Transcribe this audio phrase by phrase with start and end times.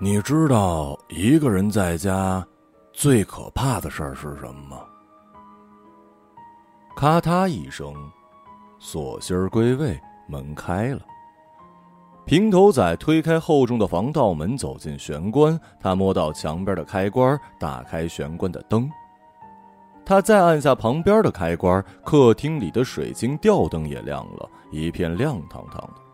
[0.00, 2.46] 你知道一个人在家
[2.92, 4.82] 最可怕的事儿是什么吗？
[6.94, 7.92] 咔嗒一声，
[8.78, 11.00] 锁芯儿归位，门开了。
[12.24, 15.58] 平头仔推开厚重的防盗门，走进玄关。
[15.80, 18.88] 他摸到墙边的开关，打开玄关的灯。
[20.06, 26.07] 他再按下旁边的开关，客厅里的水晶吊灯也亮了，一片亮堂堂的。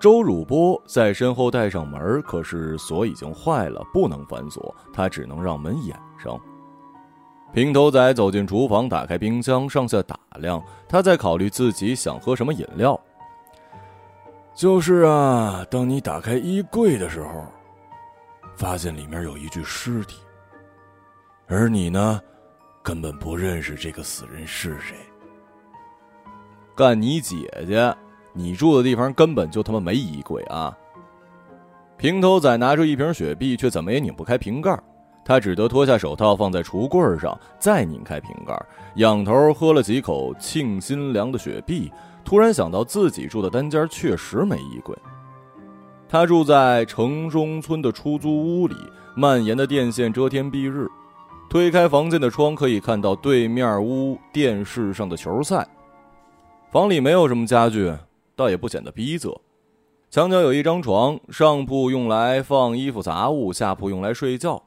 [0.00, 6.40] 周汝波在身后带上门，可是锁已经坏了，不能反锁，他只能让门掩上。
[7.52, 12.98] 平头仔走进厨房，打开冰箱，上下打量，他在考虑自己想喝什么饮料。
[14.54, 17.46] 就是啊，当你打开衣柜的时候，
[18.54, 20.18] 发现里面有一具尸体，
[21.46, 22.20] 而你呢，
[22.82, 24.96] 根本不认识这个死人是谁。
[26.76, 27.92] 干你姐姐！
[28.38, 30.72] 你住的地方根本就他妈没衣柜啊！
[31.96, 34.78] 平头仔拿出一瓶雪碧，却怎么也拧不开瓶盖，
[35.24, 38.56] 他只得脱下手套放在橱柜上，再拧开瓶盖，
[38.94, 41.90] 仰头喝了几口沁心凉的雪碧，
[42.24, 44.96] 突然想到自己住的单间确实没衣柜。
[46.08, 48.76] 他住在城中村的出租屋里，
[49.16, 50.88] 蔓延的电线遮天蔽日，
[51.50, 55.66] 推开房间的窗可以看到对面屋电视上的球赛。
[56.70, 57.92] 房里没有什么家具。
[58.38, 59.36] 倒也不显得逼仄，
[60.08, 64.62] 墙角有一张床，上铺用来放衣服杂物，下铺用来睡觉。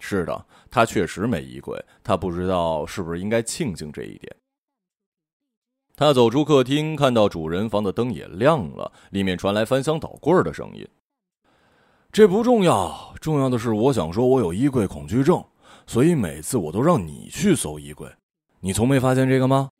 [0.00, 4.34] 是的，他确实没衣柜，他不知道是不是应该庆幸这一点。
[5.94, 10.84] 他走出客厅，看到主人房的灯也亮了，里面传来翻箱倒柜的声音。
[12.10, 15.44] 这不重要，重要的是我想说，我有衣柜恐惧症，
[15.86, 18.10] 所以每次我都让你去搜衣柜。
[18.58, 19.70] 你从没发现这个吗？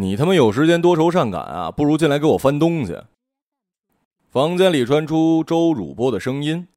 [0.00, 1.72] 你他妈有时间多愁善感啊？
[1.72, 2.96] 不如进来给我翻东西。
[4.28, 6.68] 房间里传出周汝波的声音。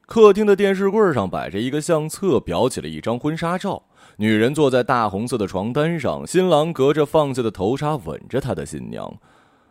[0.00, 3.84] 客厅的电视柜上摆着一个相册，裱起了一张婚纱照。
[4.16, 9.20] 女人坐在大红色的床单上，新郎隔着放下的头纱吻着他的新娘。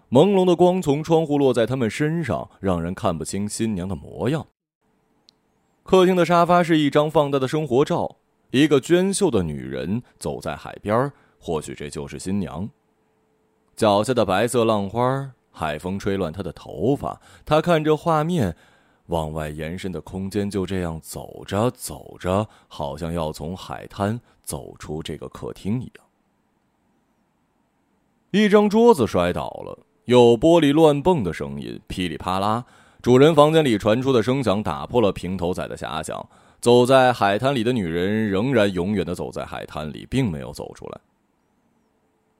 [0.09, 4.47] 朦胧的光从窗户落在他们身上，让人看不清新娘的模样。
[5.83, 8.15] 客厅的沙发是一张放大的生活照，
[8.51, 11.11] 一个娟秀的女人走在海边儿
[11.45, 12.67] 或许这就是新娘。
[13.75, 17.21] 脚下的白色浪花，海风吹乱她的头发。
[17.45, 18.55] 她看着画面，
[19.07, 26.05] 往外延伸的空间就这样走着走着，好像要从海滩走出这个客厅一样。
[28.31, 32.65] 一张桌子摔倒了，有玻璃乱蹦的声音，噼里啪啦。
[33.03, 36.27] 主人房间里传出的声响打破了平头仔的遐想。
[36.59, 40.99] 走在海滩里的女人仍然永远的走在海滩里，并没有走出来。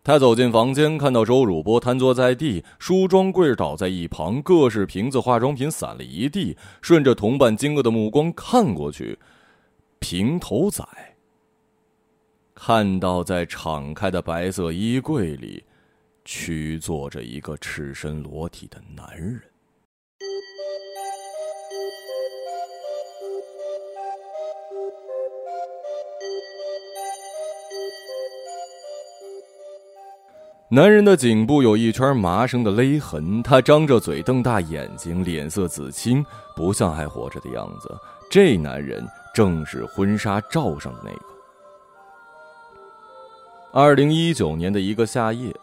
[0.05, 6.55] 他走进房间，看到周汝波瘫坐在地，梳妆柜倒在一旁，各式瓶子、化妆品散了一地。
[6.79, 9.17] 顺着同伴惊愕的目光看过去，
[9.97, 10.85] 平头仔
[12.53, 15.63] 看到在敞开的白色衣柜里，
[16.23, 19.41] 屈坐着一个赤身裸体的男人。
[30.69, 37.95] 男人的颈部有一圈麻绳的勒痕，他张着嘴，瞪大眼睛，脸色紫青，不像还活着的样子。
[38.31, 41.19] 这男人正是婚纱照上的那个。
[43.71, 45.55] 二零一九年的一个夏夜，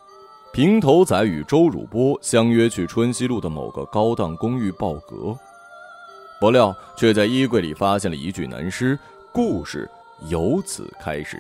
[0.52, 5.36] 平头仔与周汝波相约去春熙路的某个高档公寓报格，
[6.38, 8.96] 不料却在衣柜里发现了一具男尸。
[9.32, 9.90] 故事
[10.28, 11.36] 由此开始。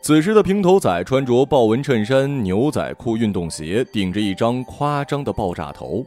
[0.00, 6.04] 此时的平头仔穿着豹纹衬衫、牛仔裤、运动鞋，顶着一张夸张的爆炸头。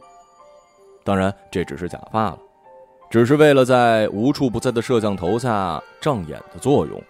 [1.04, 2.38] 当然，这只是假发了，
[3.10, 7.00] 只是为了在无处不在的摄像头下障眼的作用。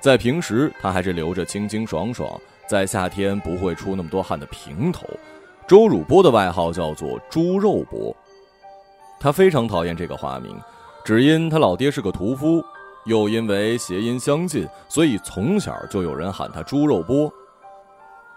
[0.00, 2.28] 在平时，他还是留着清清爽爽，
[2.66, 5.06] 在夏天不会出那么多汗的平头。
[5.68, 8.16] 周汝波的外号叫做“猪肉波”，
[9.20, 10.58] 他非常讨厌这个花名，
[11.04, 12.64] 只因他老爹是个屠夫。
[13.04, 17.32] 又因为谐音相近，所以从小就有人喊他“猪肉波”。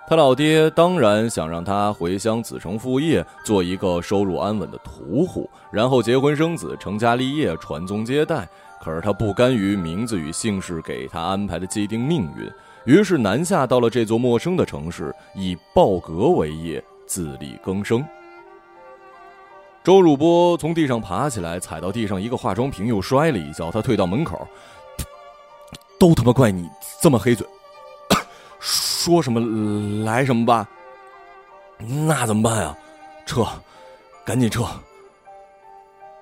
[0.06, 8.48] 他老爹当然想让他回乡子承父业，做一个收入安稳的屠户，然后结婚生子，成家立业，传宗接代。
[8.82, 12.52] 可是他不甘于名字与姓氏给他安排的既定命运，
[12.84, 18.06] 于是南下到了这座陌生的城市，以报格为业，自力更生。
[19.84, 23.70] 周汝波从地上爬起来，踩到地上一个化妆瓶，又摔了一跤。
[23.70, 24.48] 他退到门口，
[26.00, 26.70] 都他妈怪你
[27.02, 27.46] 这么黑嘴，
[28.62, 30.66] 说什么来什么吧。
[31.78, 32.78] 那怎么办呀？
[33.26, 33.46] 撤，
[34.24, 34.64] 赶紧撤！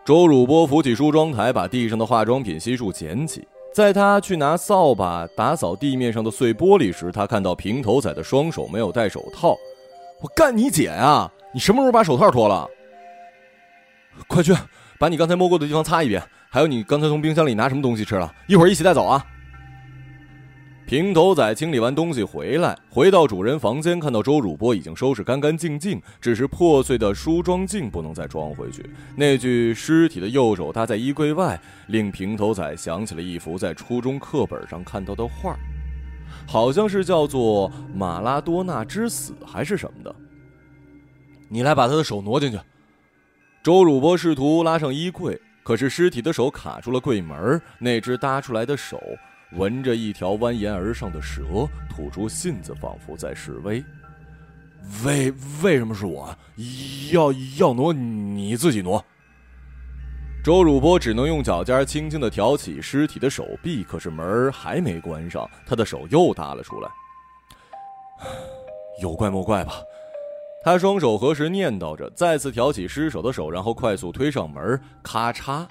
[0.03, 3.47] 周汝波扶起梳妆台，把地上的化妆品悉数捡起。
[3.75, 9.55] 在他去拿扫把打扫地面上的碎玻璃时，他看到平头仔的双手没有戴手套。
[10.19, 11.31] 我干你姐呀！
[11.53, 12.67] 你什么时候把手套脱了？
[14.27, 14.53] 快去
[14.99, 16.21] 把你刚才摸过的地方擦一遍。
[16.49, 18.33] 还有，你刚才从冰箱里拿什么东西吃了？
[18.47, 19.25] 一会儿一起带走啊！
[20.85, 28.85] 平头仔清理完东西回来，回到主人房间，看到周汝波已经收拾干干净净，只是破碎的梳妆镜不能再装回去。
[29.15, 31.57] 那具尸体的右手搭在衣柜外，
[31.87, 35.55] 令平头仔想起了一幅在初中课本上看到的画，
[36.45, 40.13] 好像是叫做《马拉多纳之死》还是什么的。
[41.47, 42.59] 你来把他的手挪进去。
[43.63, 48.99] 周汝波试图拉上衣柜，可是尸体的手卡住了柜门，那只搭出来的手。
[49.51, 51.43] 闻着一条蜿蜒而上的蛇，
[51.89, 53.83] 吐出信子，仿佛在示威。
[55.05, 55.31] 为
[55.61, 56.35] 为什么是我？
[57.11, 59.03] 要要挪你自己挪。
[60.43, 66.89] 周汝波只能用脚尖轻轻的挑起尸体的手臂，可是门还没关上，他的手又搭了出来。
[69.03, 69.73] 有怪莫怪吧？
[70.63, 75.65] 他双手合十念叨着，再次挑起尸首的手，然后快速推上门，咔嚓。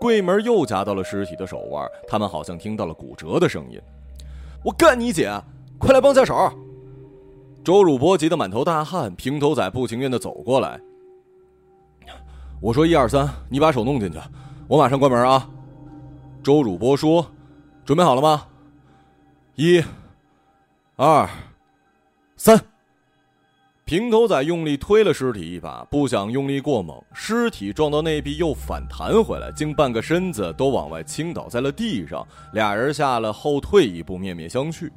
[0.00, 3.80] 柜门又夹到了尸体的手腕，他们好像听到了骨折的声音。
[4.64, 5.30] 我干你姐！
[5.78, 6.52] 快来帮下手！
[7.62, 10.80] 周汝波急得满头大汗，平头仔不情愿的走过来。
[12.60, 14.18] 我说一二三，你把手弄进去，
[14.66, 15.48] 我马上关门啊！
[16.42, 17.24] 周汝波说
[17.86, 18.46] ：“准备好了吗？
[19.54, 19.82] 一、
[20.96, 21.28] 二、
[22.36, 22.60] 三。”
[23.86, 32.26] 平头仔用力推了尸体一把，不想用力过猛，尸体撞到那壁又反弹回来，竟半个身子都往外倾倒在了地上。
[32.54, 34.90] 俩人吓了后退一步，面面相觑。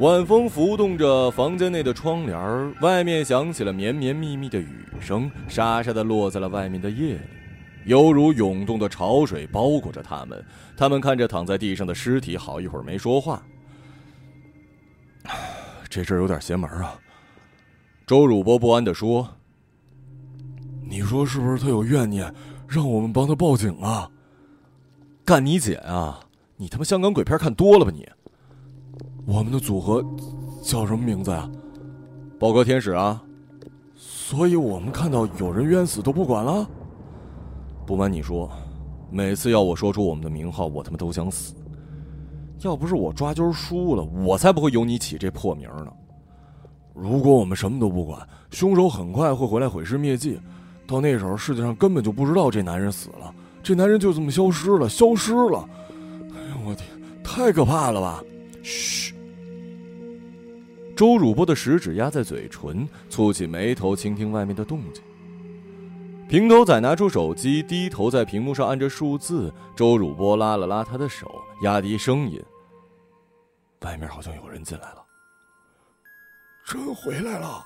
[0.00, 7.20] 晚风拂动着房间内的窗帘，外面响起了绵绵密密的雨声，沙沙的落在了外面的夜里。
[7.86, 10.44] 犹如涌动的潮水包裹着他们，
[10.76, 13.42] 他们看着躺在地上的尸体，好一会儿没说话。
[15.88, 16.98] 这事儿有点邪门啊！
[18.06, 19.28] 周汝波不安的说
[20.88, 22.34] ：“你说是不是他有怨念，
[22.66, 24.10] 让我们帮他报警啊？
[25.24, 26.20] 干你姐啊！
[26.56, 28.08] 你他妈香港鬼片看多了吧你？
[29.24, 30.04] 我们的组合
[30.62, 31.50] 叫什么名字呀？
[32.38, 33.22] 宝哥天使啊！
[33.96, 36.68] 所以我们看到有人冤死都不管了。”
[37.84, 38.50] 不瞒你说，
[39.10, 41.54] 每次要我说出我们的名号，我他妈都想死。
[42.60, 45.92] 要不是我抓阄输了，我才不会有你起这破名呢。
[46.94, 50.40] 如果我们什么都不管，凶手很快会回来毁尸灭迹，
[50.86, 55.68] 到那时候世界上根本就不知道这男人死了，这男人就这么消失了，消失了。
[56.34, 56.88] 哎呦我天，
[57.22, 58.22] 太可怕了吧！
[58.62, 59.14] 嘘。
[60.96, 65.02] 周汝波的食指压在嘴唇，蹙起眉头，倾听外面的动静。
[66.28, 69.52] 平头仔拿出手机，低头在屏幕上按着数字。
[69.76, 71.30] 周汝波拉了拉他的手，
[71.62, 72.42] 压低声音
[73.82, 75.04] ：“外面好像有人进来了，
[76.66, 77.62] 真回来了，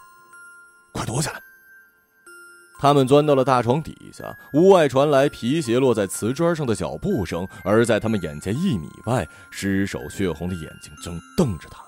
[0.93, 1.40] 快躲起来！”
[2.81, 11.87] 他们钻到了大床底下，屋外传来皮鞋落在瓷砖上的脚步声，而在他们眼前一米外，尸首血红的眼睛正瞪着他们。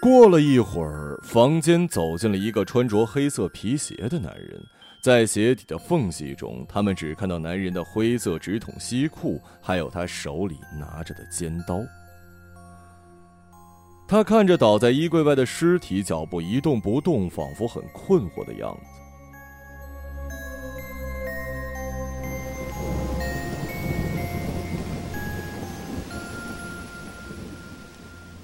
[0.00, 4.60] 过了一会儿，房间走进了一个穿着黑色皮鞋的男人，
[5.02, 11.80] 在鞋底的缝隙中，他们只看到男人的灰色直筒西裤，还有他手里拿着的尖刀。
[14.06, 18.97] 他看着倒在衣柜外的尸体，脚步一动不动，仿佛很困惑的样子。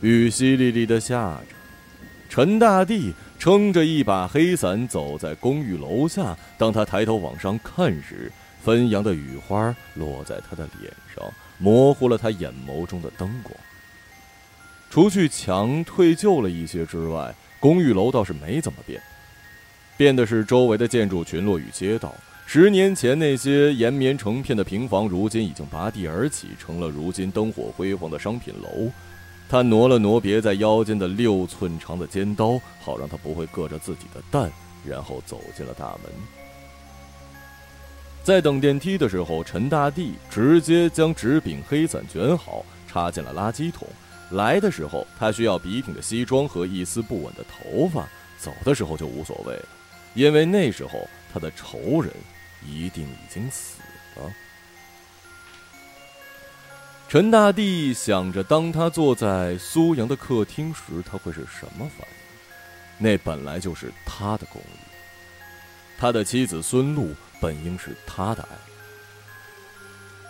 [0.04, 1.56] 雨淅沥沥的下着，
[2.28, 6.36] 陈大地撑着一把黑伞走在公寓楼下。
[6.58, 8.30] 当他抬头往上看时，
[8.62, 11.24] 纷扬的雨花落在他的脸上，
[11.56, 13.56] 模糊了他眼眸中的灯光。
[14.90, 19.00] 除去墙褪旧了一些之外，公寓楼倒是没怎么变，
[19.96, 22.14] 变的是周围的建筑群落与街道。
[22.44, 28.90] 十年前那些延绵成片的平房，如今已经拔地而起，成了如今灯火辉煌的商品楼。
[29.54, 34.50] 他挪了挪别在腰间的六寸长的尖刀，好让他不会硌着自己的蛋，
[34.84, 36.12] 然后走进了大门。
[38.24, 43.86] 在等电梯的时候，陈大地直接将纸饼黑伞卷好，插进了垃圾桶。
[44.32, 48.02] 来的时候，他需要笔挺的西装和一丝不稳的头发；
[48.36, 49.68] 走的时候就无所谓了，
[50.14, 52.12] 因为那时候他的仇人
[52.66, 53.78] 一定已经死
[54.16, 54.32] 了。
[57.06, 62.14] 陈大帝想着，当他坐在苏阳的客厅时，他会是什么反应？
[62.98, 64.78] 那本来就是他的公寓，
[65.96, 68.58] 他的妻子孙露本应是他的爱人。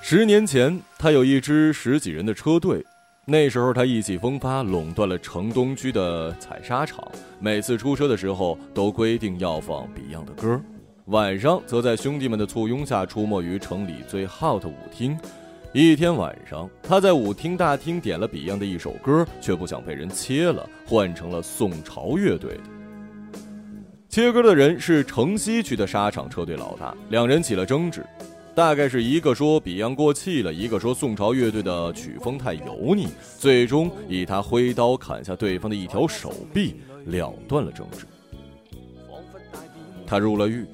[0.02, 2.84] 十年前，他有一支十几人的车队，
[3.24, 7.10] 那时候他意气风发，垄断了城东区的采砂场。
[7.38, 10.60] 每次出车的时候，都规定要放 Beyond 的歌，
[11.06, 15.18] 晚上则在兄弟们的簇拥下出没于城里最 hot 舞厅。
[15.76, 22.60] 一天晚上，他在舞厅大厅点了 Beyond 的一首歌，却不想被人切了，换成了宋朝乐队的。
[24.08, 28.06] 切歌的人是城西区的沙场车队老大，两人起了争执，
[28.54, 33.08] 大概是一个说 Beyond 过气了，一个说宋朝乐队的曲风太油腻，
[33.40, 38.06] 最终以他挥刀砍下对方的一条手臂，了断了争执。
[40.06, 40.64] 他入了狱。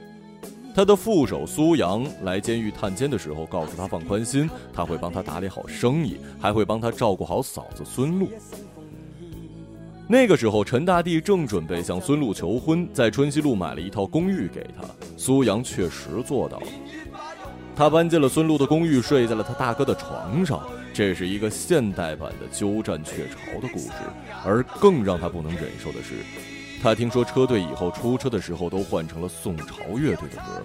[0.74, 8.28] 他的副手苏阳来监狱探监的时候，告诉他放宽心，他会帮他打理好生意，还会帮他照顾好嫂子孙露。
[10.08, 14.84] 那个时候，陈大帝正准备向孙露求婚，在春熙路买了一套公寓给他。
[15.16, 16.66] 苏阳确实做到了，
[17.76, 20.62] 他搬进了孙露的公寓，睡在了他大哥的床上。
[20.92, 23.90] 这是一个现代版的鸠占鹊巢的故事，
[24.44, 26.14] 而更让他不能忍受的是。
[26.82, 30.64] 他听说车队以后出车的时候都换成了宋朝乐队的歌，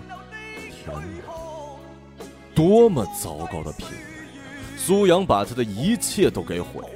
[0.71, 1.03] 天哪，
[2.55, 4.77] 多么糟糕的品味！
[4.77, 6.89] 苏阳把他的一切都给毁了。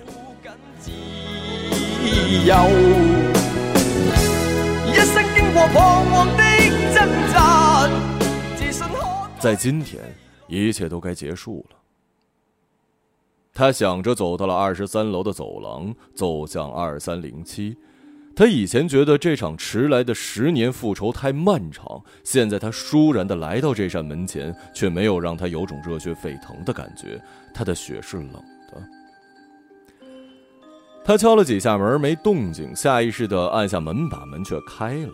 [9.37, 10.01] 在今天，
[10.47, 11.75] 一切都该结束了。
[13.53, 17.75] 他想着，走到了二十三楼的走廊，走向二三零七。
[18.39, 27.21] 他以前觉得这场迟来的十年复仇太漫长，现在他倏然的来到这扇门前，却没有让他有种热血沸腾的感觉。
[27.53, 28.81] 他的血是冷的。
[31.03, 35.13] 他敲了几下门，没动静，下意识的按下门把，门却开了。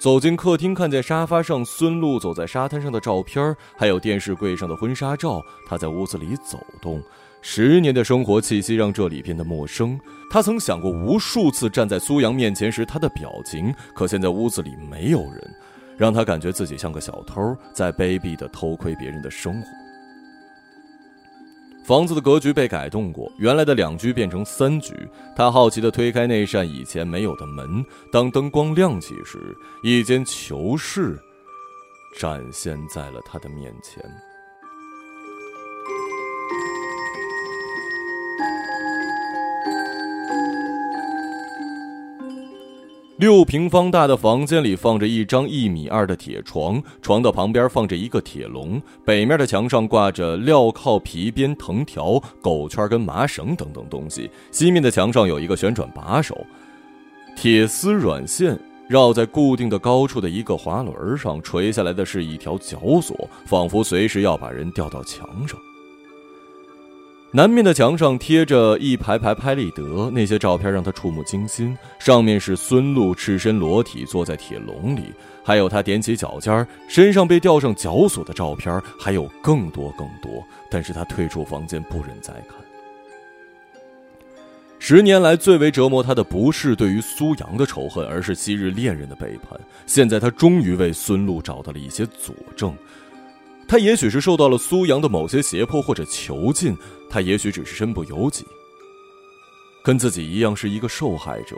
[0.00, 5.44] 走进客厅，看见沙发上孙露走在沙滩上的照片，还有电视柜上的婚纱照。
[5.66, 7.02] 他在屋子里走动。
[7.44, 9.98] 十年的生活气息让这里变得陌生。
[10.30, 15.54] 他曾想过无数次站在苏阳面前时他的表情，可现在屋子里没有人，
[15.98, 19.68] 让他感觉自己像个小偷，在卑鄙地偷窥别人的生活。
[21.84, 24.94] 房子的格局被改动过，原来的两居变成三居。
[25.34, 29.38] 他好奇地推开那扇以前没有的门，当灯光亮起时，
[29.82, 31.18] 一间囚室
[32.16, 34.00] 展现在了他的面前。
[43.22, 56.36] 六平方大的房间里放着一张一米二的铁床，床的旁边放着一个铁笼，北面的墙上挂着镣铐、皮鞭、藤条、狗圈跟麻绳等等东西，西面的墙上有一个旋转把手，
[57.36, 65.56] 铁丝软线绕在固定的高处的一个滑轮上，垂下来的是一条绞索，仿佛随时要把人吊到墙上。
[67.34, 71.74] 南面的墙上贴着一排排拍立得，那些照片让他触目惊心。
[71.98, 75.04] 上面是孙露赤身裸体坐在铁笼里，
[75.42, 80.46] 还有他踮起脚尖儿身上被吊上绞索的照片，还有更多更多。
[80.70, 82.58] 但是他退出房间，不忍再看。
[84.78, 89.58] 十年来最为折磨他的，不是对于苏阳的仇恨，而是昔日恋人的背叛。
[89.86, 92.76] 现在他终于为孙露找到了一些佐证。
[93.68, 96.76] 他也许是受到了苏阳的某些胁迫或者囚禁，
[97.12, 98.42] 他也许只是身不由己，
[99.84, 101.54] 跟自己一样是一个受害者。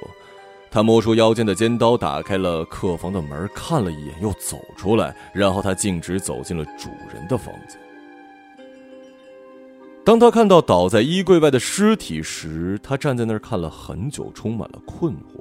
[0.69, 7.79] 他摸出腰间的尖刀，打开了客房的门，看了一眼，又走出来，然后他径直走进了主人的房子。
[10.05, 15.41] 当他看到倒在衣柜外的尸体时，他站在那儿看了很久，充满了困惑。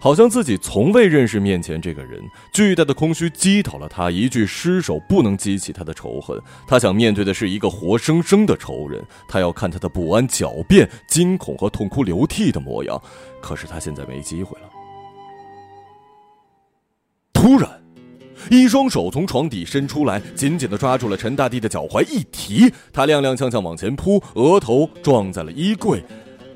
[0.00, 2.22] 好像自己从未认识面前这个人，
[2.52, 4.10] 巨大的空虚击倒了他。
[4.10, 9.02] 一具尸首不能激起他的仇恨，他想面对的是一个活生生的仇人。
[9.26, 13.00] 他要看他的不安、狡辩、惊恐和痛哭流涕的模样。
[13.40, 14.68] 可是他现在没机会了。
[17.32, 17.70] 突然，
[18.50, 26.04] 一双手从床底伸出来，紧紧的抓住了陈大地的脚踝，一提，他踉踉跄跄往前扑，额头撞在了衣柜。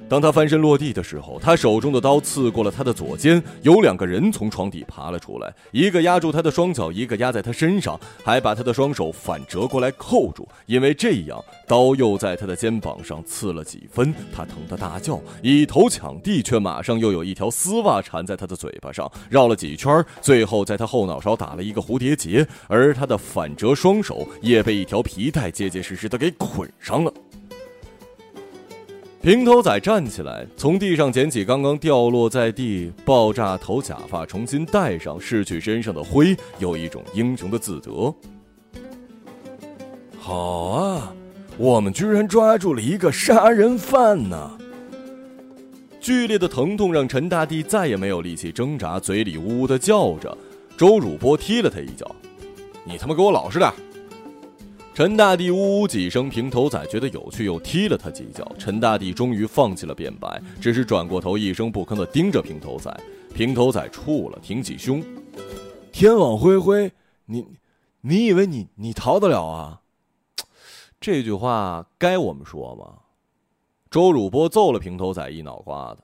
[0.09, 3.43] 当他翻身落地的时候，他手中的刀刺过了他的左肩。
[3.63, 10.49] 有两个人从床底爬了出来，一个压住他的双脚，一个压在他身上，还把他的双手反折过来扣住。
[10.65, 27.13] 因为这样，刀又在他的肩膀上刺了几分，他疼得大叫，以头抢地，却马上又有一条丝袜缠在他的嘴巴上，绕了几圈，最后在他后脑勺打了一个蝴蝶结，而他的反折双手也被一条皮带结结实实的给捆上了。
[29.29, 38.15] 平头仔站起来，从地上捡起刚刚掉落在地爆炸头假发，重新戴上，拭去身上的灰，有一种英雄的自得。
[40.19, 40.35] 好
[40.69, 41.13] 啊，
[41.59, 44.51] 我们居然抓住了一个杀人犯呢！
[46.01, 50.35] 剧烈的疼痛让陈大帝再也没有力气挣扎，嘴里呜呜的叫着。
[50.75, 52.17] 周汝波踢了他一脚
[52.83, 53.71] ：“你他妈给我老实点！”
[54.99, 58.45] 陈大帝呜呜几声，平头仔觉得有趣，又踢了他几脚。
[58.59, 62.93] 陈大帝终于放弃了辩白，只是转过头，一声不吭地盯着平头仔。
[63.33, 65.01] 平头仔怵了，挺起胸
[65.95, 66.91] ：“天网恢恢，
[67.27, 67.47] 你，
[68.01, 69.83] 你以为你你逃得了啊？”
[71.01, 73.03] 这句话该我们说吗？
[73.89, 76.03] 周汝波揍了平头仔一脑瓜子。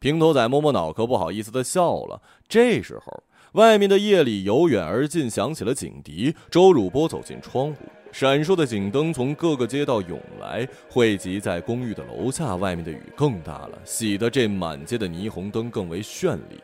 [0.00, 2.20] 平头仔摸摸脑壳，不好意思地笑了。
[2.48, 6.34] 这时候，外面的夜里由远而近响起了警笛。
[6.50, 7.84] 周汝波走进窗户。
[8.18, 12.56] 闪烁的警灯从各个街道涌来，汇集在公寓的楼下。
[12.56, 16.58] 外面的雨更大了，洗得这满街的霓虹灯更为绚丽。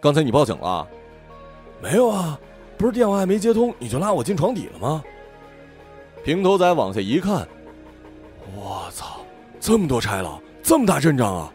[0.00, 0.86] 刚才你报警了？
[1.82, 2.38] 没有啊，
[2.78, 5.02] 不是电话还没接通，你就拉我进床底了吗？
[6.22, 7.44] 平头仔往下一看，
[8.54, 9.18] 我操，
[9.58, 11.52] 这么多差佬，这么大阵仗啊！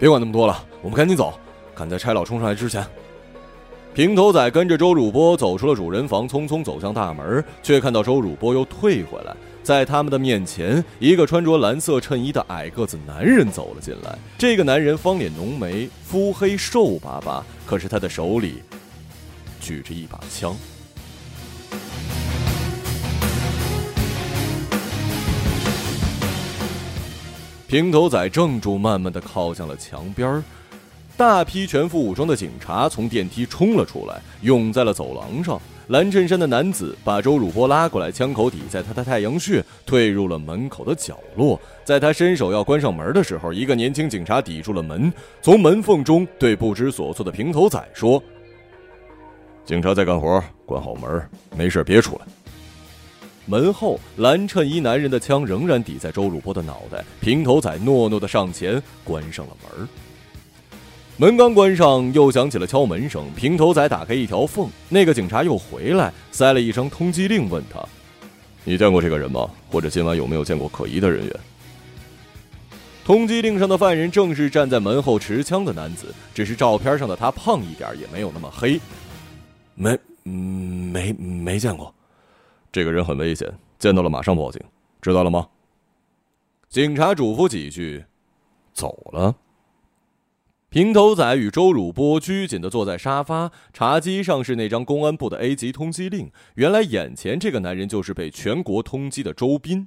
[0.00, 1.32] 别管那么多了，我们赶紧走，
[1.76, 2.84] 赶在差佬冲上来之前。
[3.94, 9.32] 平头仔跟着周汝波走出了主人房，匆匆走向大门，却看到周汝波又退回来。
[9.62, 14.18] 在他们的面前，一个穿着蓝色衬衣的矮个子男人走了进来。
[14.36, 18.64] 这个男人方脸浓眉，肤黑瘦巴巴，可是他的手里
[19.60, 20.56] 举着一把枪。
[27.68, 30.42] 平头仔怔住，慢慢的靠向了墙边儿。
[31.16, 35.60] 大批全副武装的警察从电梯冲了出来，涌在了走廊上。
[35.88, 41.60] 蓝衬衫的男子把周汝波拉过来，枪口抵在他的太阳穴，退入了门口的角落。
[41.84, 48.20] 在他伸手要关上门的时候，一个年轻警察抵住了门，从门缝中对不知所措的平头仔说
[49.64, 51.22] ：“警察在干活，关好门，
[51.54, 52.26] 没事别出来。”
[53.46, 57.04] 门后，蓝衬衣男人的枪仍然抵在周汝波的脑袋。
[57.20, 59.86] 平头仔诺诺的上前关上了门。
[61.16, 63.24] 门刚关上，又响起了敲门声。
[63.36, 67.80] 平头仔打开一条缝，那个警察又回来，塞了一张通缉令，问他
[68.64, 69.48] ：“你见过这个人吗？
[69.70, 71.40] 或者今晚有没有见过可疑的人员？”
[73.04, 78.80] 通缉令上的犯人正是站在门后持枪的男子，只是照片上的他胖一点，也没有那么黑。
[79.76, 81.94] 没，没，没见过。
[82.72, 83.48] 这个人很危险，
[83.78, 84.60] 见到了马上报警，
[85.00, 85.46] 知道了吗？
[86.68, 88.04] 警察嘱咐几句，
[88.72, 89.32] 走了。
[90.74, 96.32] 平头仔与周汝波拘谨地坐在沙发，茶几上是那张公安部的 A 级通缉令。
[96.56, 99.86] 原来眼前这个男人就是被全国通缉的周斌。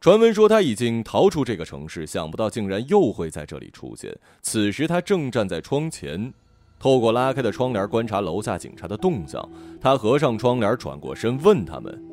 [0.00, 4.12] 传闻说他已经逃出这个城市，想不到竟然又会在这里出现。
[4.40, 6.34] 此时他正站在窗前，
[6.80, 9.48] 透过拉开的窗帘观察楼下警察的动向。
[9.80, 12.04] 他合上窗帘，转过身问他们：“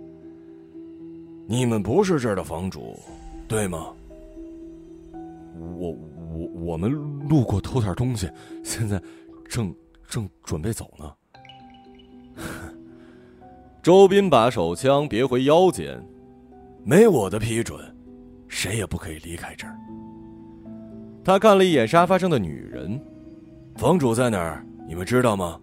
[1.49, 2.99] 你们不是这儿的房主，
[3.47, 3.87] 对吗？”
[5.75, 5.97] 我。
[6.39, 6.89] 我我们
[7.27, 8.31] 路过偷点东西，
[8.63, 9.01] 现在
[9.47, 9.75] 正
[10.07, 11.13] 正准备走呢。
[13.83, 16.01] 周斌把手枪别回腰间，
[16.83, 17.79] 没我的批准，
[18.47, 19.75] 谁也不可以离开这儿。
[21.23, 22.99] 他看了一眼沙发上的女人，
[23.75, 24.65] 房主在哪儿？
[24.87, 25.59] 你们知道吗？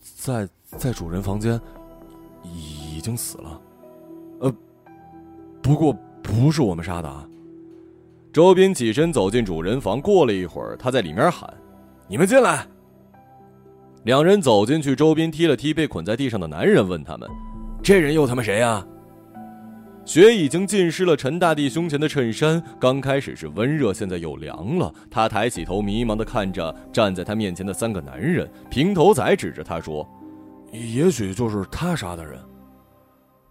[0.00, 1.60] 在在主人房间，
[2.42, 3.60] 已经死了。
[4.40, 4.52] 呃，
[5.62, 7.28] 不过不是我们杀的啊。
[8.32, 11.52] 周斌起身走进主人房，过了一会儿，他在里面喊
[12.08, 12.66] ：“你们进来。”
[14.04, 17.28] 两人走进去，周斌踢了踢被捆在地上的男人，问他们
[17.84, 18.84] ：“这人又他妈谁呀？”
[20.06, 24.92] 血已经浸湿了陈大帝胸前的衬衫，刚开始是温热，现在又凉了。
[25.10, 28.50] 他抬起头，迷茫的看着站在他面前的三个男人。
[28.70, 30.08] 平头仔指着他说
[30.72, 32.40] ：“也许就是他杀的人。”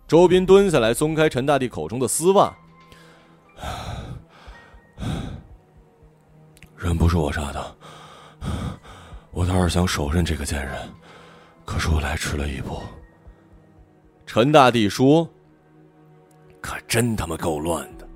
[0.07, 2.51] 周斌蹲下来，松开陈大帝口中的丝袜。
[6.81, 7.75] 人不是我杀的，
[9.29, 10.75] 我倒是想手刃这个贱人，
[11.63, 12.79] 可是我来迟了一步。
[14.25, 15.29] 陈大帝说
[16.59, 18.07] ：“可真他妈够乱的，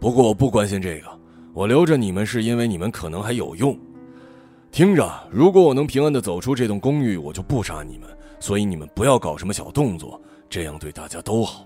[0.00, 1.08] 不过我不关心这个，
[1.52, 3.78] 我留着你们是因为你们可能还有用。
[4.72, 8.08] 听着，如果我能平安的走出这栋公寓，我就不杀你们。
[8.40, 11.64] 所以你们不要搞什么小动作，这样对大家都好。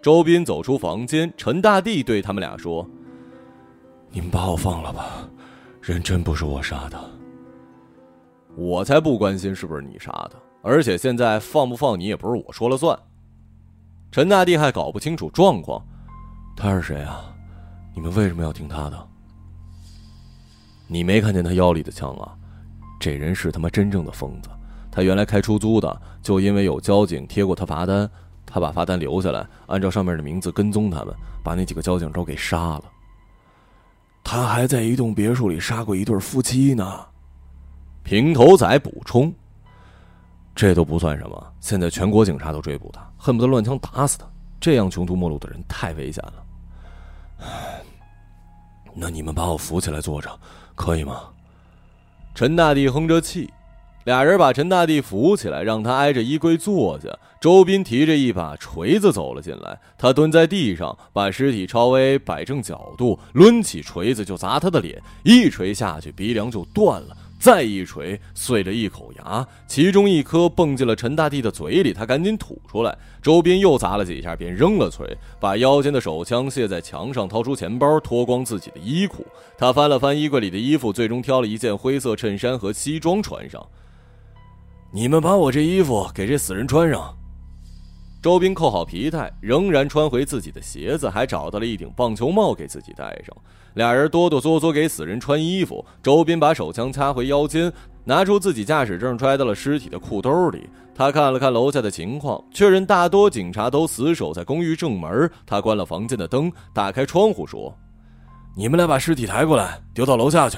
[0.00, 2.88] 周斌走出房间，陈大帝对他们俩说
[4.14, 5.28] ：“你们把我放了吧，
[5.82, 6.96] 人真不是我杀的。
[8.54, 12.96] 我才不关心是不是你杀的，而且现在放不放你也不是我说了算。”
[14.12, 15.84] 陈大地还搞不清楚状况，
[16.56, 17.24] 他是谁啊？
[17.92, 19.08] 你们为什么要听他的？
[20.86, 22.36] 你没看见他腰里的枪啊？
[23.00, 24.48] 这人是他妈真正的疯子。
[24.92, 28.08] 他原来开出租的，就因为有交警贴过他罚单，
[28.46, 32.84] 他把罚单留下来，按照上面的名字跟踪他们，把那几个交警都给杀了。
[34.24, 37.06] 他还在一栋别墅里杀过一对夫妻呢。
[38.02, 39.32] 平头仔补充
[40.56, 44.26] ：“这都不算什么，现在全国警察都追捕他，恨不得乱枪打死他。
[44.58, 46.44] 这样穷途末路的人太危险了。
[48.96, 50.30] ”那你们把我扶起来坐着，
[50.74, 51.20] 可以吗？
[52.34, 53.52] 陈大地哼着气。
[54.04, 57.08] 俩人把陈大帝扶起来，让他挨着衣柜坐下。
[57.40, 67.16] 周斌提着一把锤子走了进来，他蹲在地上，把尸体稍微摆正角度，抡起锤子就砸他的脸，一锤下去，鼻梁就断了。
[67.38, 72.96] 再一锤，碎了一口牙，其中一颗蹦进了陈大帝的嘴里，他赶紧吐出来。
[73.22, 79.26] 周斌又砸了几下，便扔了锤，把腰间的手枪卸在墙上，掏出钱包，脱光自己的衣裤。
[79.58, 83.66] 他翻了翻衣柜里的衣服，最终挑了一件灰色衬衫和西装穿上。
[84.94, 87.12] 你们把我这衣服给这死人穿上。
[88.22, 93.36] 周斌扣好皮带，仍然穿回自己的鞋子，还找到了一顶棒球帽给自己戴上。
[93.74, 95.84] 俩人哆哆嗦嗦给死人穿衣服。
[96.00, 97.72] 周斌把手枪插回腰间，
[98.04, 100.70] 拿出自己驾驶证，揣到了尸体的裤兜里。
[100.94, 105.28] 他看了看楼下的情况，确认大多警察都死守在公寓正门。
[105.44, 107.76] 他关了房间的灯，打开窗户说
[108.56, 110.56] ：“你们俩把尸体抬过来，丢到楼下去。”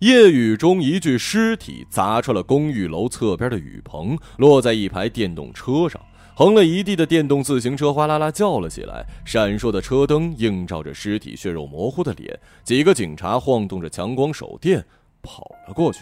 [0.00, 5.98] 夜雨中，一具尸体砸穿了公寓楼侧边的雨棚，落在一排电动车上。
[6.34, 12.38] 横了一地的电动自行车哗啦啦叫了起来，闪烁的车灯映照着尸体血肉模糊的脸。
[12.62, 14.84] 几个警察晃动着强光手电
[15.22, 16.00] 跑了过去。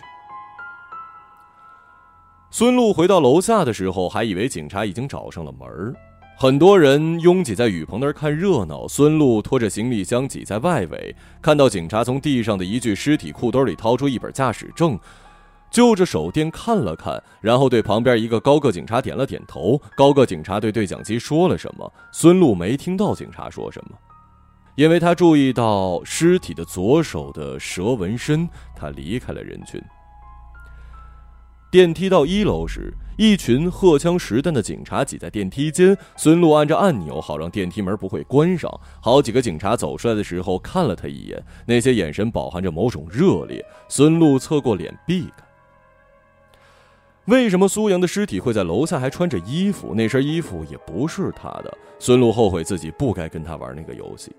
[2.51, 5.95] 孙露回到楼下的时候，还以为警察已经找上了门。
[6.37, 8.89] 很多人拥挤在雨棚那儿看热闹。
[8.89, 14.99] 孙露拖着行李箱挤在外围，看到警察从地上的一具尸体裤兜里掏出一本驾驶证，
[15.71, 19.81] 就着手电看了看，然后对旁边一个高个警察点了点头。
[19.97, 23.97] 高个警察对对讲机说了什么，孙露没听到警察说什么，
[24.75, 28.49] 因为他注意到尸体的左手的蛇纹身。
[28.75, 29.81] 他离开了人群。
[31.75, 35.99] 电梯到一楼时，一群荷枪实弹的警察挤在电梯间。
[36.15, 38.73] 孙露按着按钮，好让电梯门不会关上。
[39.03, 43.61] 好几个警察走出来的时候，看了他一眼，那些眼神饱含着某种热烈。
[43.89, 45.45] 孙露侧过脸避开。
[47.25, 49.93] 为什么苏阳的尸体会在楼下还穿着衣服？
[49.97, 51.77] 那身衣服也不是他的。
[51.99, 54.31] 孙露后悔自己不该跟他玩那个游戏。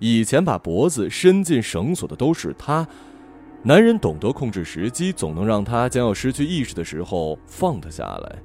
[0.00, 2.84] 以前把脖子伸进绳索的都是他。
[3.64, 8.38] 男人懂得控制时机，总能让他将要失去意识的时候放他下来。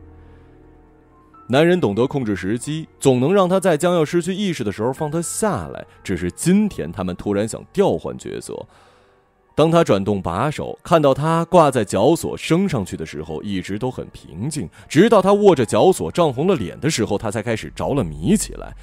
[1.50, 5.84] 男人懂得控制时机，总能让他在将要失去意识的时候放他下来。
[6.04, 8.54] 只是今天，他们突然想调换角色。
[9.56, 14.70] 当他转动把手，看到他挂在绞索升上去的时候，一直都很平静。
[14.88, 18.76] 直到他握着绞索涨红了脸的时候，他才开始着了迷起来。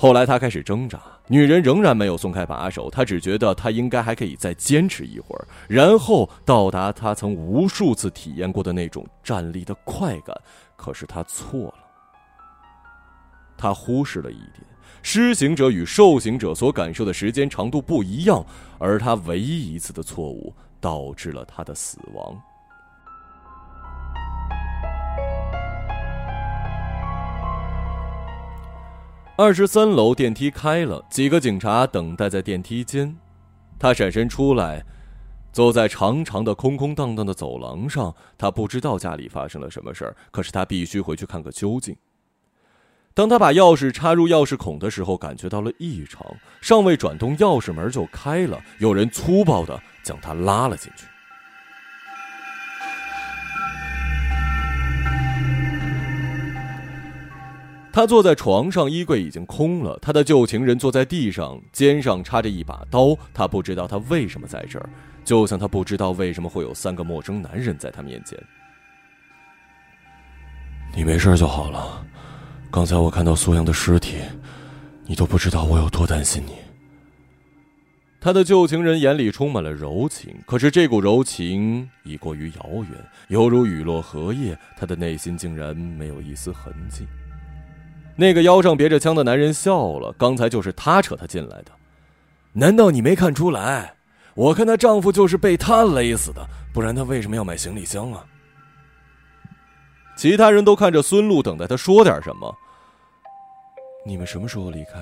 [0.00, 2.88] 后来他开始挣扎，女人仍然没有松开把手。
[2.88, 10.34] 他只觉得他应该还可以再坚持一会儿，然后到达他曾无数次体验过的那种站立的快感。
[10.74, 11.84] 可是他错了，
[13.58, 14.64] 他忽视了一点：
[15.02, 18.42] 施行者与受刑者所感受的时间长度不一样，
[18.78, 22.40] 而他唯一一次的错误导致了他的死亡。
[29.42, 33.16] 二十三楼电梯开了，几个警察等待在电梯间。
[33.78, 34.84] 他闪身出来，
[35.50, 38.14] 走在长长的空空荡荡的走廊上。
[38.36, 41.96] 他不知道家里发生了什么事儿，可是他必须回去看个究竟。
[43.14, 46.22] 当他把钥匙插入钥匙孔的时候，感觉到了异常，
[46.60, 51.06] 尚未转动钥匙门就开了，有人粗暴的将他拉了进去。
[58.00, 59.98] 他坐在床上，衣柜已经空了。
[60.00, 63.14] 他的旧情人坐在地上，肩上插着一把刀。
[63.34, 64.88] 他不知道他为什么在这儿，
[65.22, 68.38] 就像他不知道为什么会有三个陌生男人在他面前。
[70.96, 72.02] 你没事就好了，
[72.70, 74.16] 刚才我看到苏阳的尸体，
[75.04, 76.54] 你都不知道我有多担心你。
[78.18, 82.92] 他的旧情人眼里充满了柔情，可是这股柔情已过于遥远，
[83.28, 84.58] 犹如雨落荷叶。
[84.74, 87.06] 他的内心竟然没有一丝痕迹。
[88.20, 91.72] 那个腰上别着枪的男人笑了，刚才就是他扯他进来的。
[92.52, 93.94] 难道你没看出来？
[94.34, 98.22] 我看她丈夫就是被他勒死的，不然他为什么要买行李箱啊？
[100.18, 102.54] 其他人都看着孙露，等待他说点什么。
[104.04, 105.00] 你们什么时候离开？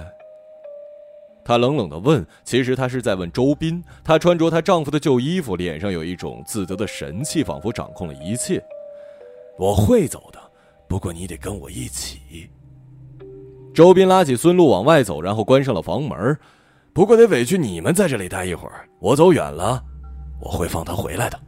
[1.44, 2.24] 他冷冷的问。
[2.44, 3.82] 其实他是在问周斌。
[4.04, 8.64] 她穿着她丈夫的旧衣服，脸上有一种自得的神气，仿佛掌控了一切。
[9.58, 10.38] 我会走的，
[10.86, 12.48] 不过你得跟我一起。
[13.78, 16.36] 周斌拉起孙露往外走，然后关上了房门。
[16.92, 18.88] 不过得委屈你们在这里待一会儿。
[18.98, 19.80] 我走远了，
[20.40, 21.38] 我会放他回来的。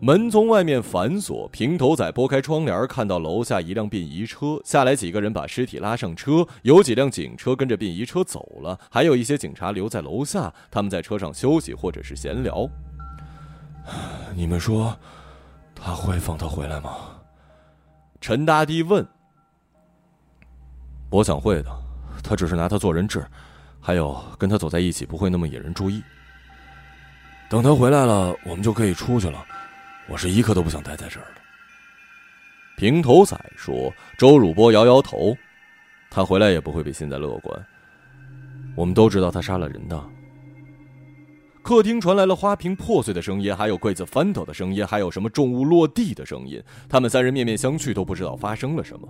[0.00, 12.66] 门从外面反锁，平头仔拨开窗帘，看到楼下一辆殡仪车下来，几个人把尸体拉上车，有几辆警车跟着殡仪车走了，还有一些警察留在楼下，他们在车上休息或者是闲聊。
[14.34, 14.96] 你们说，
[15.74, 16.92] 他会放他回来吗？
[18.22, 19.06] 陈大弟问。
[21.14, 21.70] 我想会的，
[22.24, 23.24] 他只是拿他做人质，
[23.80, 26.02] 还有跟他走在一起不会那么引人注意。
[27.48, 29.44] 等他回来了，我们就可以出去了。
[30.08, 31.40] 我是一刻都不想待在这儿的。
[32.76, 35.36] 平头仔说：“周汝波摇摇头，
[36.10, 37.66] 他回来也不会比现在乐观。
[38.74, 40.04] 我们都知道他杀了人的。”
[41.64, 46.62] 客厅传来了花瓶破碎的声音，还有柜子翻倒的声音，还有什么重物落地的声音。
[46.90, 49.08] 他们三人面面相觑，都不知道发生了什么，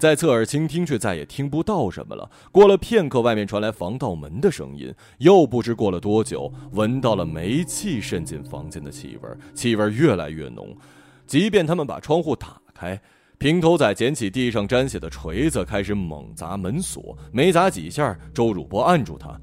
[0.00, 2.28] 在侧耳倾听，却再也听不到什么了。
[2.50, 10.76] 过了片刻，外面传来防盗门的声音，又不知过了多久，闻到了煤气渗进房间的气味，气味越来越浓。
[11.24, 13.00] 即便他们把窗户打开，
[13.38, 19.40] 平头仔捡起地上沾血的锤子，开始猛砸门锁，没砸几下，周汝波按住他，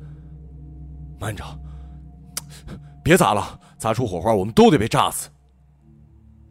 [1.21, 1.45] 慢着。
[3.03, 5.29] 别砸了，砸出火花，我们都得被炸死。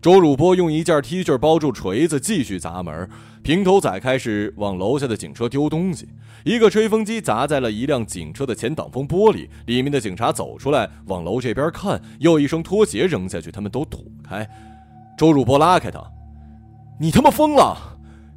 [0.01, 3.09] 周汝波用一件 T 恤包住锤子，继续砸门。
[3.43, 6.09] 平头仔开始往楼下的警车丢东西，
[6.45, 14.49] 一个吹风机砸在了一辆警车的前挡风玻璃，里面的警察走出来，往楼这边看，又一双拖鞋扔下去，他们都躲开。
[15.17, 16.01] 周汝波拉开他
[17.01, 17.77] ：“你他妈疯了！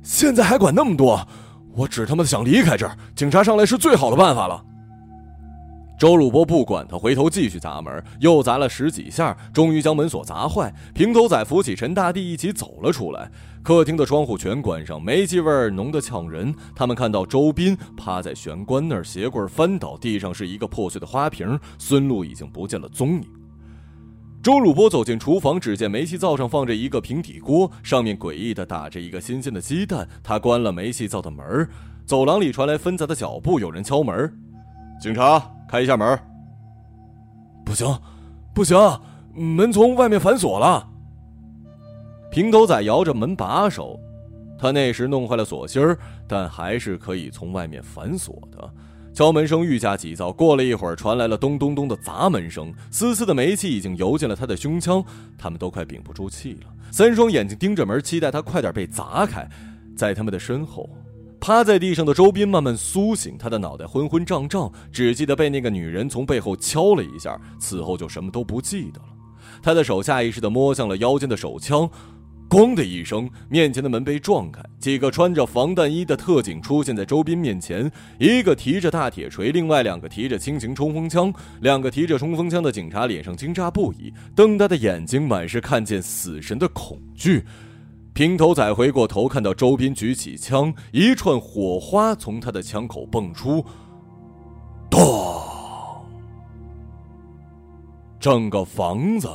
[0.01, 1.27] 现在还管那么多？
[1.75, 4.65] 我只他妈想离开这儿，警察上来是最好的办法了。”
[6.01, 10.73] 周鲁波不管他，回头继续砸门，又砸了十几下，终于将门锁砸坏。
[10.95, 13.29] 平头仔扶起陈大弟一起走了出来。
[13.61, 16.51] 客厅的窗户全关上，煤气味浓得呛人。
[16.75, 21.59] 他们看到周斌趴在玄关那儿，鞋柜翻倒，地上是一个破碎的花瓶。
[21.77, 23.23] 孙露已经不见了踪影。
[24.41, 30.09] 周鲁波走进厨房，只见煤气灶上放着一个平底锅，上面诡异的打着一个新鲜的鸡蛋。
[30.23, 31.69] 他关了煤气灶的门，
[32.07, 34.35] 走廊里传来纷杂的脚步，有人敲门。
[35.01, 35.43] 警察。
[35.67, 36.19] 开一下门。
[37.65, 37.87] 不行，
[38.53, 38.77] 不行，
[39.33, 40.85] 门从外面反锁了。
[42.29, 43.97] 平头仔摇着门把手，
[44.59, 48.69] 他那时弄坏了锁芯儿，但还是可以从外面反锁的。
[49.13, 55.01] 敲门声愈加急躁，过了一会儿，传来了咚咚咚的砸门声，丝丝的煤气已经游进了他的胸腔，
[55.37, 56.71] 他们都快屏不住气了。
[56.91, 59.47] 三双眼睛盯着门，期待他快点被砸开。
[59.95, 60.89] 在他们的身后。
[61.41, 69.07] 趴在地上的周斌慢慢苏醒，他的脑袋昏昏胀胀，只记得被那个女人从背后敲了一下，此后就什么都不记得了。
[69.63, 71.89] 他的手下意识地摸向了腰间的手枪，
[72.47, 81.33] 咣的一声，面前的门被撞开，几个穿着防弹衣的特警出现在周斌面前，一个提着大铁锤，另外两个提着轻型冲锋枪。
[81.59, 87.43] 两个提着冲锋枪的警察脸上惊诧不已，瞪大的眼睛满是看见死神的恐惧。
[88.13, 93.65] 平头仔回过头，看到周斌举起枪，一串火花从他的枪口蹦出，
[94.89, 95.01] 咚！
[98.19, 99.29] 整个房子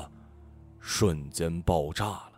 [0.79, 2.33] 瞬间爆炸了。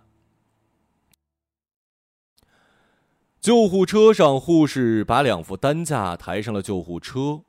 [3.41, 7.43] 救护车上，护士把两副担架抬上了救护车。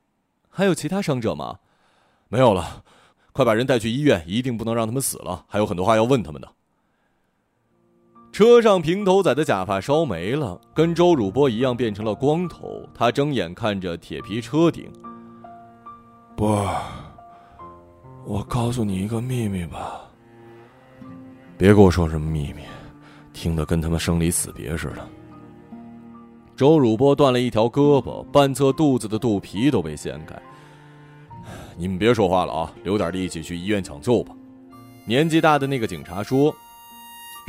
[0.49, 1.59] 还有其他伤者吗？
[2.27, 2.83] 没有了，
[3.31, 5.45] 快把人带去医院，一定不能让他们死了。
[5.47, 6.51] 还有很多话要问他们的。
[8.31, 12.87] 车上平头仔的假发烧没了，跟周汝波一样变成了光头。
[12.93, 14.89] 他睁眼看着铁皮车顶。
[16.37, 16.81] 波儿，
[18.25, 20.01] 我告诉你一个秘密吧。
[21.57, 22.61] 别跟我说什么秘密，
[23.33, 25.05] 听得跟他们生离死别似的。
[26.55, 30.39] 周汝波断了一条胳膊，半侧肚子的肚皮都被掀开。
[31.75, 34.33] 你们别说话了啊，留点力气去医院抢救吧。
[35.03, 36.55] 年纪大的那个警察说。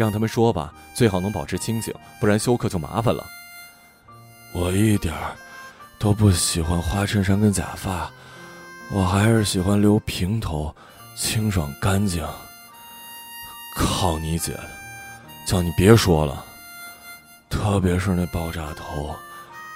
[0.00, 3.26] 让他们说吧，最好能保持清醒，不然休克就麻烦了。
[4.52, 5.36] 我一点儿
[5.98, 8.10] 都不喜欢花衬衫跟假发，
[8.90, 10.74] 我还是喜欢留平头，
[11.14, 12.26] 清爽干净。
[13.76, 14.64] 靠你姐的，
[15.46, 16.42] 叫你别说了，
[17.50, 19.14] 特别是那爆炸头，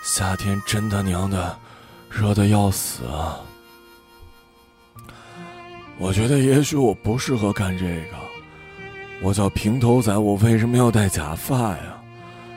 [0.02, 1.54] 夏天真他娘的
[2.08, 3.38] 热的要死啊！
[5.98, 8.23] 我觉得也许我不适合干这个。
[9.22, 12.02] 我叫平头仔，我为什么要戴假发呀？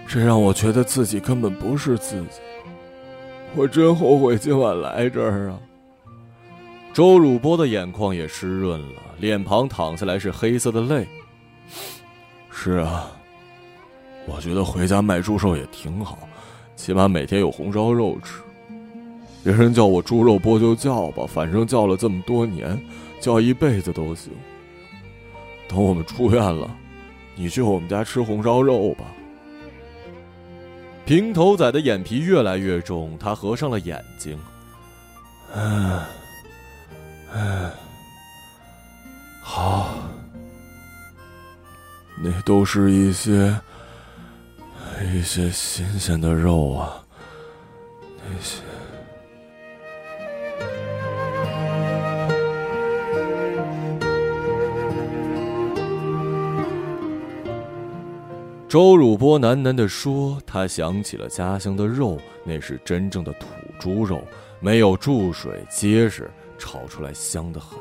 [0.07, 2.39] 这让我觉得自己根本不是自己。
[3.55, 5.59] 我真后悔今晚来这儿啊！
[6.93, 11.07] 周汝波的眼眶也湿润了，脸庞淌下来是黑色的泪。
[12.49, 13.11] 是啊，
[14.25, 16.19] 我觉得回家卖猪肉也挺好，
[16.75, 18.41] 起码每天有红烧肉吃。
[19.43, 22.77] 别人叫我猪肉波就叫吧，反正叫了这么多年。
[23.19, 24.31] 叫一辈子都行。
[25.67, 26.69] 等我们出院了，
[27.35, 29.05] 你去我们家吃红烧肉吧。
[31.05, 34.37] 平头仔的眼皮越来越重，他合上了眼睛。
[35.53, 36.01] 嗯，
[37.33, 37.71] 嗯，
[39.41, 39.95] 好。
[42.19, 43.55] 那都是一些
[45.13, 47.05] 一些新鲜的肉啊，
[48.27, 48.61] 那些。
[58.69, 63.47] 周汝波喃喃地说：“他想起了家乡的肉，那是真正的土
[63.79, 64.21] 猪肉，
[64.59, 67.79] 没有注水，结实，炒出来香得很。”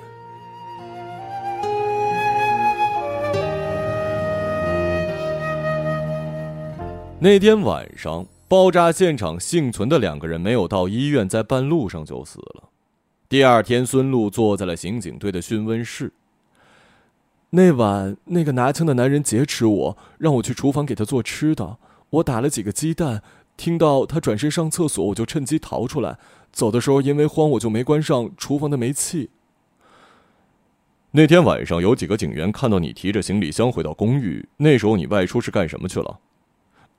[7.18, 12.62] 那天晚上，爆炸现场幸存的两个人没有到医院，在半路上就死了。
[13.28, 16.12] 第二天，孙露坐在了刑警队的讯问室。
[17.50, 21.78] 那晚，那个拿枪的男人劫持我，让我去厨房给他做吃的。
[22.10, 23.22] 我打了几个鸡蛋，
[23.56, 26.18] 听到他转身上厕所，我就趁机逃出来。
[26.52, 29.30] 走的时候因为慌，我就没关上厨房的煤气。
[31.12, 34.48] 那天晚上，有几个警员看到你提着行李箱回到公寓。
[34.58, 36.18] 那时候你外出是干什么去了？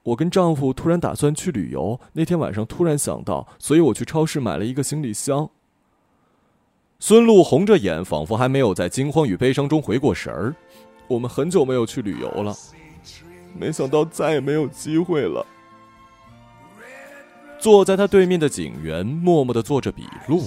[0.03, 1.99] 我跟丈夫突然打算去旅游。
[2.13, 5.49] 那天晚上突然想到，所以我去超市买了一个行李箱。
[6.99, 10.55] 孙露红着眼，仿佛还没有在惊慌与悲伤中回过神儿。
[11.07, 12.55] 我们很久没有去旅游了，
[13.55, 15.45] 没想到再也没有机会了。
[17.59, 20.43] 坐在他对面的警员默默的做着笔录，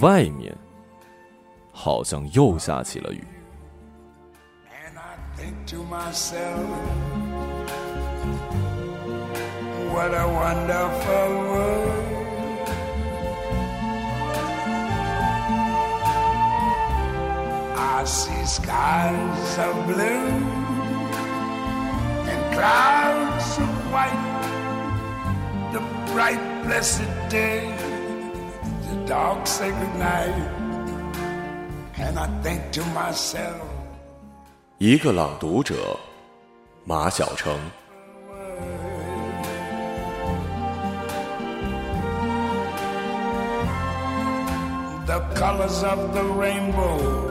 [0.00, 0.56] 外面
[1.72, 3.22] 好像又下起了雨。
[17.91, 20.29] I see skies of blue
[22.31, 24.23] and clouds of white.
[25.73, 27.73] The bright, blessed day,
[28.89, 30.51] the dark, sacred night.
[31.97, 33.61] And I think to myself.
[34.77, 35.97] 一个朗读者，
[36.85, 37.57] 马晓成。
[45.07, 47.30] The colors of the rainbow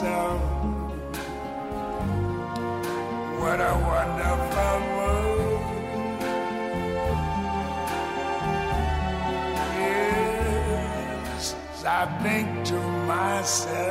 [0.00, 0.40] myself,
[3.40, 5.62] what a wonderful world.
[9.76, 13.87] Yes, I think to myself,